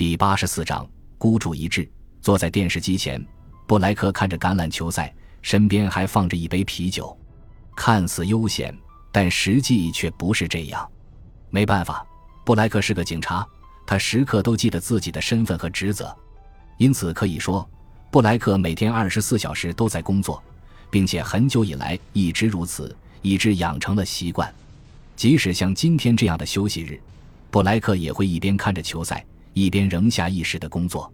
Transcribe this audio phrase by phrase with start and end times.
[0.00, 1.86] 第八十四章孤注一掷。
[2.22, 3.22] 坐在电视机前，
[3.66, 7.14] 布莱克看着橄榄球赛，身边还放着一杯啤酒，
[7.76, 8.74] 看似悠闲，
[9.12, 10.90] 但实际却不是这样。
[11.50, 12.02] 没办法，
[12.46, 13.46] 布莱克是个警察，
[13.86, 16.16] 他时刻都记得自己的身份和职责，
[16.78, 17.68] 因此可以说，
[18.10, 20.42] 布莱克每天二十四小时都在工作，
[20.90, 24.50] 并且很久以来一直如此，以致养成了习惯。
[25.14, 26.98] 即使像今天这样的休息日，
[27.50, 29.22] 布莱克也会一边看着球赛。
[29.52, 31.12] 一边仍下意识的工作，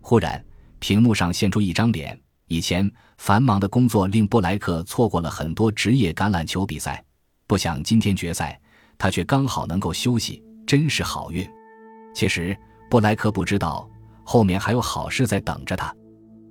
[0.00, 0.42] 忽然
[0.78, 2.18] 屏幕上现出一张脸。
[2.46, 7.04] 以前繁忙的工作令布莱克错过了很多职业橄榄球比赛，
[7.46, 8.60] 不想今天决赛
[8.98, 11.48] 他却刚好能够休息，真是好运。
[12.14, 12.56] 其实
[12.90, 13.88] 布莱克不知道
[14.24, 15.94] 后面还有好事在等着他。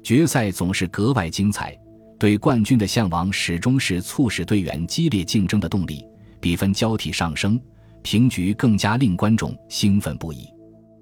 [0.02, 1.78] 决赛总是格外精彩，
[2.18, 6.06] 对冠军的向往始终是促使队员激烈竞争的动力。
[6.42, 7.60] 比分交替上升，
[8.02, 10.48] 平局更加令观众兴奋不已。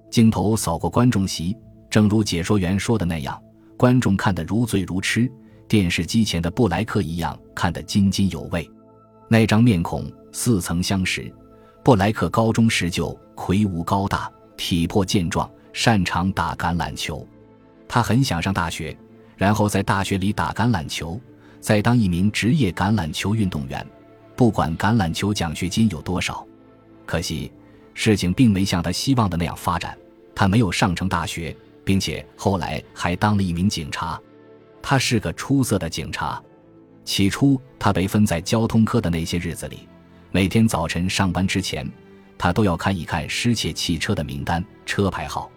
[0.09, 1.55] 镜头扫过观众席，
[1.89, 3.39] 正如解说员说的那样，
[3.75, 5.29] 观众看得如醉如痴，
[5.67, 8.69] 电视机前的布莱克一样看得津津有味。
[9.29, 11.31] 那张面孔似曾相识。
[11.83, 17.25] 布莱克高中时就魁梧高大，体魄健壮，擅长打橄榄球。
[17.87, 18.97] 他很想上大学，
[19.35, 21.19] 然后在大学里打橄榄球，
[21.59, 23.85] 再当一名职业橄榄球运动员，
[24.35, 26.45] 不管橄榄球奖学金有多少。
[27.05, 27.51] 可惜。
[27.99, 29.97] 事情并没像他希望的那样发展，
[30.35, 31.53] 他没有上成大学，
[31.83, 34.21] 并且后来还当了一名警察。
[34.83, 36.39] 他是个出色的警察。
[37.03, 39.79] 起初，他被分在交通科的那些日子里，
[40.29, 41.91] 每天早晨上班之前，
[42.37, 45.49] 他都要看一看失窃汽车的名单、车牌号。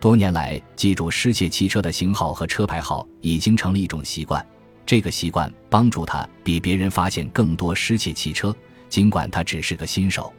[0.00, 4.44] 多年来，记住失窃汽车的型号和车牌号已经成了一种习惯。
[4.84, 8.52] 这个习惯帮助他比别人发现更多失窃汽车，
[8.88, 10.32] 尽管他只是个新手。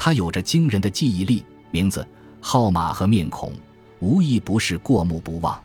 [0.00, 2.06] 他有着惊人的记忆力，名字、
[2.40, 3.52] 号码和面孔，
[3.98, 5.60] 无一不是过目不忘。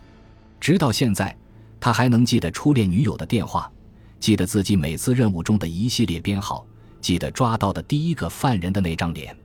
[0.60, 1.38] 直到现在，
[1.80, 3.72] 他还能记得初恋女友的电话，
[4.20, 6.66] 记得自己每次任务中的一系列编号，
[7.00, 9.38] 记得抓到的第一个犯人的那张脸。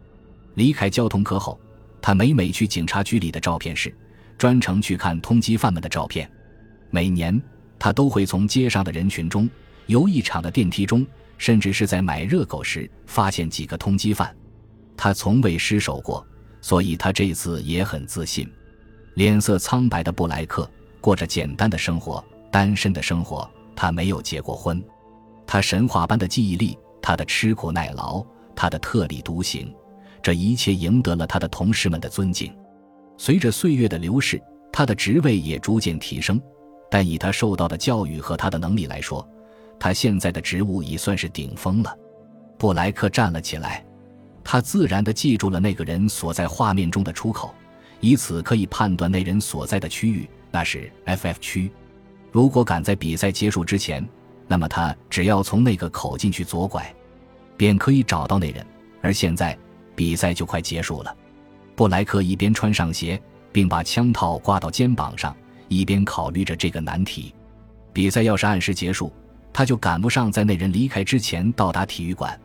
[0.55, 1.61] 离开交通科后，
[2.01, 3.95] 他每每去警察局里的照片室，
[4.39, 6.29] 专程去看通缉犯们的照片。
[6.89, 7.39] 每年，
[7.79, 9.47] 他都会从街上的人群中、
[9.85, 14.35] 游艺场的电梯中，甚至是在买热狗时，发现几个通缉犯。
[14.99, 16.27] 他从未失手过，
[16.61, 18.47] 所以他这次也很自信。
[19.15, 20.69] 脸色苍白的布莱克
[21.01, 23.49] 过着简单的生活，单身的生活。
[23.77, 24.85] 他没有结过婚。
[25.47, 28.25] 他神话般的记忆力，他的吃苦耐劳，
[28.57, 29.73] 他的特立独行，
[30.21, 32.53] 这一切赢得了他的同事们的尊敬。
[33.17, 34.43] 随着岁月的流逝，
[34.73, 36.43] 他的职位也逐渐提升。
[36.91, 39.25] 但以他受到的教育和他的能力来说，
[39.79, 41.97] 他现在的职务已算是顶峰了。
[42.59, 43.85] 布莱克站了起来。
[44.51, 47.55] 他自然地记住了那个人所在画面中的出口，
[48.01, 51.71] 以此可以判断那人所在的区域，那是 FF 区。
[52.33, 54.03] 如果赶在比赛结束之前，
[54.47, 56.91] 那么他只要从那个口进去左拐，
[57.59, 58.65] 便可以找到那人。
[59.03, 59.55] 而现在
[59.95, 61.15] 比赛就快结束了，
[61.77, 63.21] 布莱克一边穿上鞋，
[63.53, 65.37] 并把枪套挂到肩膀上，
[65.69, 67.35] 一边考虑着这个难题。
[67.93, 69.13] 比赛要是按时结束，
[69.53, 72.41] 他就赶不上在那人离开之前到达体育馆。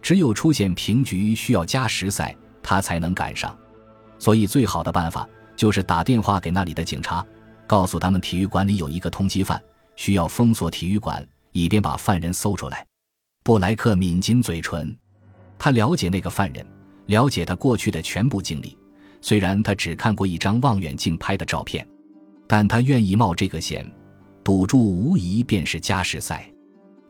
[0.00, 3.56] 只有出现平局需要加时赛，他才能赶上。
[4.18, 7.24] 所以，最好的办法就是打电话给那里的警察，
[7.66, 9.62] 告诉他们体育馆里有一个通缉犯，
[9.96, 12.84] 需要封锁体育馆，以便把犯人搜出来。
[13.44, 14.96] 布莱克抿紧嘴唇，
[15.58, 16.66] 他了解那个犯人，
[17.06, 18.76] 了解他过去的全部经历。
[19.20, 21.86] 虽然他只看过一张望远镜拍的照片，
[22.46, 23.90] 但他愿意冒这个险，
[24.44, 26.48] 赌注无疑便是加时赛。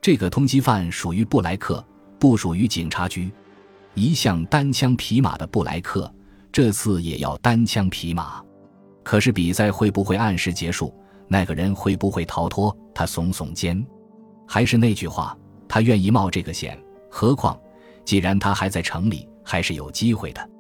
[0.00, 1.84] 这个通缉犯属于布莱克。
[2.18, 3.30] 不属于警察局，
[3.94, 6.12] 一向单枪匹马的布莱克，
[6.50, 8.42] 这次也要单枪匹马。
[9.02, 10.92] 可是比赛会不会按时结束？
[11.28, 12.76] 那个人会不会逃脱？
[12.94, 13.84] 他耸耸肩。
[14.46, 15.36] 还是那句话，
[15.68, 16.78] 他愿意冒这个险。
[17.10, 17.58] 何况，
[18.04, 20.50] 既然他还在城里，还是有机会的。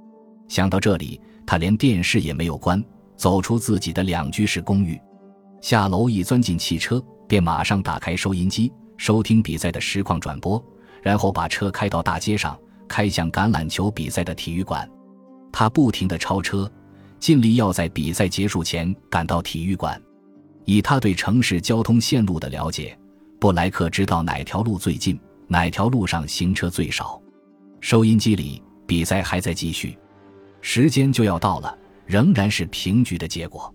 [0.46, 2.82] 想到这里，他连电视也没有关，
[3.16, 4.98] 走出自己的两居室公寓，
[5.60, 10.62] 下楼一钻进汽车，便马上打开收音机，收听比赛的实况转播。
[11.02, 14.88] 然后把车开到大街上，开向橄榄球比赛的体育馆。
[15.52, 16.70] 他不停地超车，
[17.18, 20.00] 尽力要在比赛结束前赶到体育馆。
[20.64, 22.96] 以他对城市交通线路的了解，
[23.40, 27.20] 布莱克知道哪条路最近，哪条路上行车最少。
[27.80, 29.96] 收音机里，比赛还在继续，
[30.60, 33.74] 时间就要到了，仍然是平局的结果。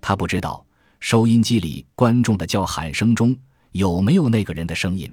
[0.00, 0.64] 他不知道
[1.00, 3.34] 收音机里观众的叫喊声中
[3.72, 5.10] 有没有那个人的声音。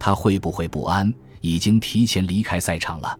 [0.00, 1.14] 他会不会不安？
[1.42, 3.16] 已经提前离开赛场了？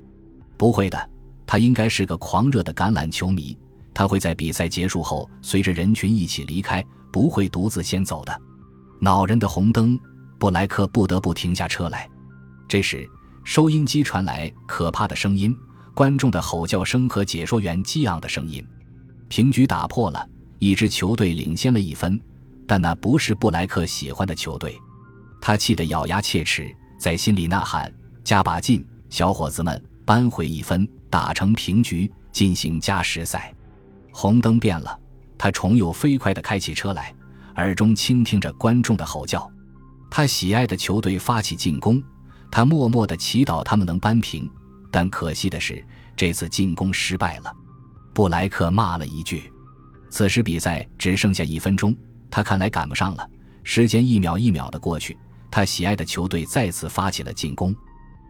[0.56, 1.10] 不会的，
[1.46, 3.56] 他应该是个狂热的橄榄球迷。
[3.92, 8.40] 他会在比赛结束后随着人群一起离开，不会独自先走的。
[8.98, 9.98] 恼人的红灯，
[10.38, 12.08] 布莱克不得不停下车来。
[12.68, 13.08] 这时，
[13.44, 15.54] 收音机传来可怕的声音、
[15.92, 18.64] 观众的吼叫声和解说员激昂的声音。
[19.28, 20.26] 平局打破了，
[20.58, 22.18] 一支球队领先了一分，
[22.66, 24.78] 但那不是布莱克喜欢的球队。
[25.40, 27.92] 他气得咬牙切齿，在心里呐喊
[28.22, 33.52] ：“加把劲，小伙子们，扳回一分，打成平局，进行加时赛。”
[34.12, 34.98] 红灯变了，
[35.38, 37.14] 他重又飞快地开起车来，
[37.56, 39.50] 耳中倾听着观众的吼叫。
[40.10, 42.02] 他喜爱的球队发起进攻，
[42.50, 44.50] 他默默地祈祷他们能扳平。
[44.90, 45.84] 但可惜的是，
[46.16, 47.52] 这次进攻失败了。
[48.12, 49.50] 布莱克骂了一句。
[50.10, 51.96] 此时比赛只剩下一分钟，
[52.28, 53.30] 他看来赶不上了。
[53.62, 55.16] 时间一秒一秒地过去，
[55.50, 57.74] 他喜爱的球队再次发起了进攻。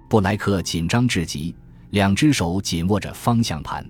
[0.08, 1.54] 布莱克紧张至极，
[1.90, 3.88] 两只手紧握着方向盘。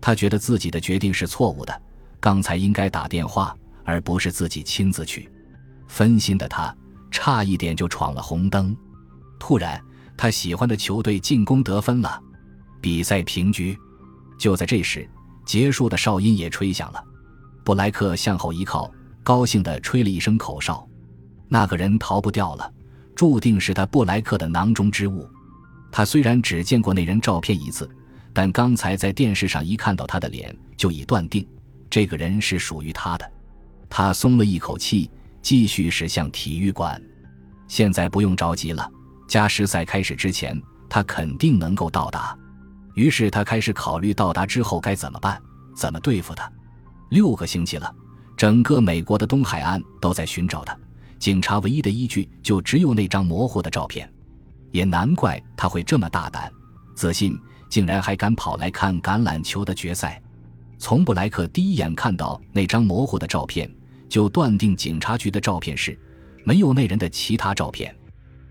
[0.00, 1.82] 他觉得自己的决定是错误的，
[2.18, 5.30] 刚才应该打电话，而不是自己亲自去。
[5.88, 6.74] 分心的他
[7.10, 8.74] 差一点就闯了红灯。
[9.38, 9.82] 突然，
[10.16, 12.18] 他喜欢的球队进攻得分了，
[12.80, 13.76] 比赛平局。
[14.38, 15.06] 就在这时，
[15.44, 17.04] 结束的哨音也吹响了。
[17.62, 18.90] 布莱克向后一靠，
[19.22, 20.88] 高兴地吹了一声口哨。
[21.50, 22.72] 那个人逃不掉了，
[23.14, 25.28] 注定是他布莱克的囊中之物。
[25.92, 27.86] 他虽然只见过那人照片一次。
[28.32, 31.44] 但刚才在电视上一看到他的脸，就已断定
[31.90, 33.28] 这个人是属于他的。
[33.88, 35.10] 他松了一口气，
[35.42, 37.02] 继续驶向体育馆。
[37.66, 38.88] 现在不用着急了，
[39.26, 40.56] 加时赛开始之前，
[40.88, 42.38] 他肯定能够到达。
[42.94, 45.42] 于是他开始考虑到达之后该怎么办，
[45.74, 46.48] 怎么对付他。
[47.08, 47.92] 六个星期了，
[48.36, 50.78] 整个美国的东海岸都在寻找他，
[51.20, 54.12] 警察唯一的依据就只有那张模糊的照片。
[54.72, 56.52] 也难怪他会这么大胆、
[56.96, 57.38] 自信。
[57.68, 60.20] 竟然还敢跑来看橄榄球的决赛！
[60.76, 63.72] 从布莱克第一眼看到那张模糊的照片，
[64.08, 65.96] 就断定警察局的照片是
[66.42, 67.94] 没有那人的其他照片。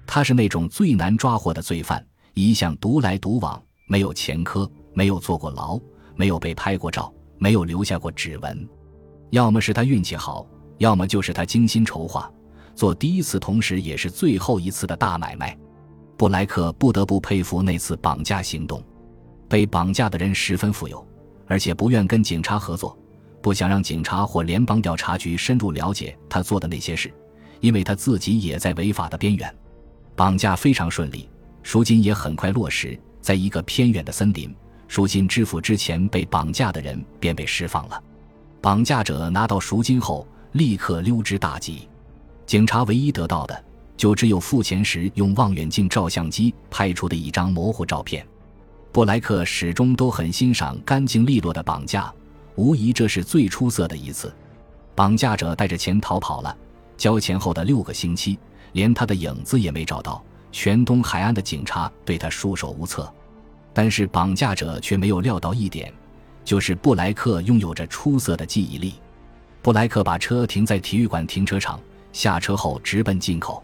[0.07, 2.01] 他是那种最难抓获的罪犯，
[2.33, 5.77] 一向独来独往，没有前科，没有坐过牢，
[6.16, 8.69] 没有被拍过照，没有留下过指纹。
[9.31, 12.31] 要么是他运气好，要么就是他精心筹划，
[12.80, 15.54] 做第一次，同时也是最后一次的大买卖。
[16.16, 18.81] 布莱克不得不佩服那次绑架行动。
[19.50, 21.06] 被绑架的人十分富有，
[21.46, 22.98] 而且不愿跟警察合作，
[23.42, 27.12] 不想让警察或联邦调查局深入了解他做的那些事，
[27.60, 29.54] 因为他自己也在违法的边缘。
[30.16, 31.28] 绑架非常顺利，
[31.64, 32.98] 赎金也很快落实。
[33.20, 34.56] 在一个偏远的森林，
[34.88, 38.02] 赎金支付之前被绑架的人便被释放了。
[38.62, 41.89] 绑架者拿到赎金后，立刻溜之大吉。
[42.50, 43.63] 警察唯一得到的，
[43.96, 48.25] 就只有付钱时用望远镜照相机拍出的一张模糊照片。
[48.92, 52.12] 布莱克始终都很欣赏干净利落的绑架，
[52.56, 54.34] 无疑这是最出色的一次。
[54.96, 56.57] 绑架者带着钱逃跑了，
[56.98, 58.40] 交钱后的六个星期，
[58.72, 60.19] 连他的影子也没找到，
[60.52, 63.13] 全东海岸的警察对他束手无策。
[63.75, 65.94] 但是绑架者却没有料到一点，
[66.44, 68.95] 就是布莱克拥有着出色的记忆力。
[69.62, 71.80] 布莱克把车停在体育馆停车场，
[72.19, 73.63] 下车后直奔进口。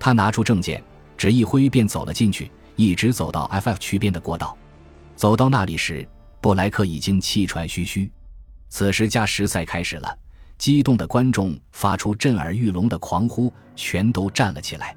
[0.00, 0.82] 他拿出证件，
[1.16, 2.50] 只一挥便走了进去。
[2.74, 4.58] 一直走到 FF 区边的过道，
[5.14, 6.04] 走到那里时，
[6.40, 8.10] 布莱克已经气喘吁吁。
[8.68, 10.18] 此时加时赛开始了，
[10.58, 14.96] 激动的观众发出震耳欲聋的狂呼，全都站了起来。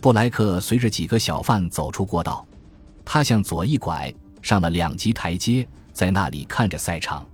[0.00, 2.46] 布莱克随着几个小贩走出过道，
[3.04, 7.26] 他向左一拐，上了两级台阶，在那里看着赛场。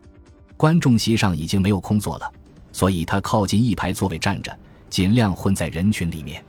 [0.56, 2.28] 观众席上已经没有空座了，
[2.72, 4.58] 所以他靠近一排座位站着，
[4.88, 6.44] 尽量混在人群里面。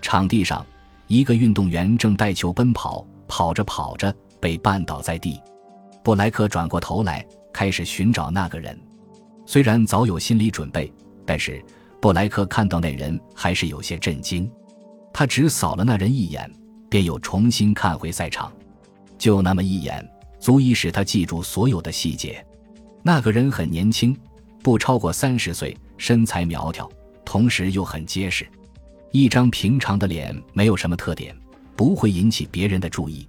[0.00, 0.64] 场地上。
[1.08, 5.38] 一个运动员正带球奔跑，跑着跑着被绊倒在地。
[6.02, 7.22] 布莱克转过头来，
[7.52, 8.80] 开始寻找那个人。
[9.44, 10.90] 虽然早有心理准备，
[11.26, 11.62] 但是
[12.00, 14.50] 布莱克看到那人还是有些震惊。
[15.12, 16.50] 他只扫了那人一眼，
[16.88, 18.50] 便又重新看回赛场。
[19.18, 20.08] 就那么一眼，
[20.40, 22.42] 足以使他记住所有的细节。
[23.02, 24.16] 那个人很年轻，
[24.62, 26.90] 不超过三十岁，身材苗条，
[27.24, 28.46] 同时又很结实。
[29.10, 31.36] 一张平常的脸没有什么特点，
[31.76, 33.28] 不会引起别人的注意。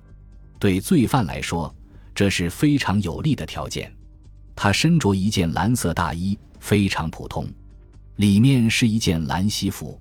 [0.60, 1.74] 对罪犯来说，
[2.16, 3.94] 这是非常有利的条件。
[4.56, 7.46] 他身着一件蓝色大衣，非常普通，
[8.18, 10.00] 里面是一件蓝西服。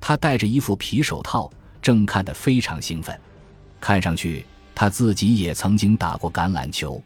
[0.00, 1.50] 他戴着一副皮手套，
[1.82, 3.18] 正看得非常兴奋。
[3.80, 7.02] 看上去他自己也曾经打过橄榄球。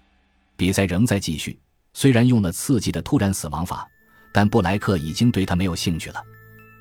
[0.56, 1.58] 比赛仍在继续，
[1.94, 3.88] 虽然用了刺激的突然死亡法，
[4.32, 6.24] 但布莱克已经对他没有兴趣了，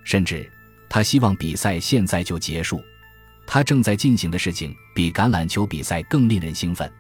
[0.04, 0.50] 甚至。
[0.92, 2.84] 他希望比赛现在就结束。
[3.46, 6.92] 他正在进行的事情比橄榄球比赛更令人兴奋。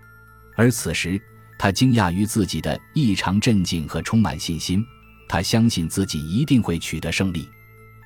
[0.55, 1.19] 而此时，
[1.57, 4.85] 他惊讶于自己的异常镇静和充满信心，
[5.27, 7.49] 他相信自己一定会取得胜利。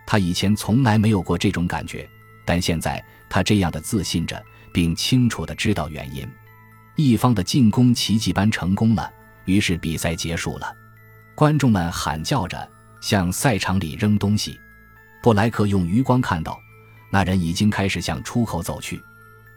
[0.07, 2.09] 他以前从来没有过这种感觉，
[2.45, 6.25] 但现在他这样的自信着，并清楚的知道原因。
[6.95, 9.11] 一方的进攻奇迹般成功了，
[9.43, 10.73] 于是比赛结束了。
[11.35, 12.69] 观众们喊叫着
[13.01, 14.59] 向赛场里扔东西。
[15.21, 16.59] 布莱克用余光看到，
[17.09, 19.01] 那人已经开始向出口走去。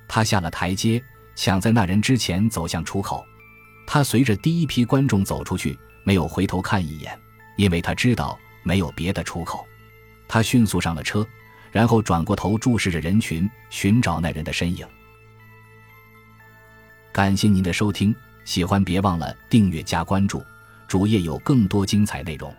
[0.09, 1.03] 他下了台阶，
[1.35, 3.27] 抢在那人之前走向出口。
[3.87, 7.19] 他随着第一批观众走出去，没有回头看一眼，
[7.57, 9.67] 因为他知道没有别的出口。
[10.29, 11.27] 他迅速上了车，
[11.71, 14.87] 然后转过头注视着人群，寻找那人的身影。
[17.13, 18.15] 感谢您的收听，
[18.45, 20.45] 喜欢别忘了订阅加关注，
[20.87, 22.55] 主页有更多精彩内容。